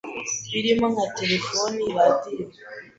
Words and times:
birimo 0.51 0.85
nka 0.93 1.05
Telefoni, 1.17 1.81
Radio, 1.97 2.45